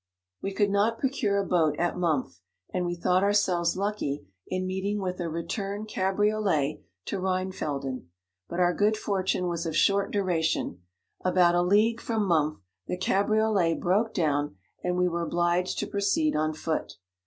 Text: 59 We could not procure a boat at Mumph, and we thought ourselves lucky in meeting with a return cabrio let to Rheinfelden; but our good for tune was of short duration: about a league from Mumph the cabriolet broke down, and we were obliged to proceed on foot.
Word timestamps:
59 0.41 0.49
We 0.51 0.55
could 0.55 0.71
not 0.71 0.97
procure 0.97 1.37
a 1.37 1.45
boat 1.45 1.75
at 1.77 1.95
Mumph, 1.95 2.41
and 2.73 2.87
we 2.87 2.95
thought 2.95 3.21
ourselves 3.21 3.77
lucky 3.77 4.25
in 4.47 4.65
meeting 4.65 4.99
with 4.99 5.19
a 5.19 5.29
return 5.29 5.85
cabrio 5.85 6.39
let 6.41 6.79
to 7.05 7.19
Rheinfelden; 7.19 8.07
but 8.49 8.59
our 8.59 8.73
good 8.73 8.97
for 8.97 9.21
tune 9.21 9.47
was 9.47 9.67
of 9.67 9.75
short 9.77 10.09
duration: 10.09 10.81
about 11.23 11.53
a 11.53 11.61
league 11.61 12.01
from 12.01 12.25
Mumph 12.25 12.57
the 12.87 12.97
cabriolet 12.97 13.75
broke 13.79 14.11
down, 14.11 14.55
and 14.83 14.97
we 14.97 15.07
were 15.07 15.21
obliged 15.21 15.77
to 15.77 15.85
proceed 15.85 16.35
on 16.35 16.55
foot. 16.55 16.93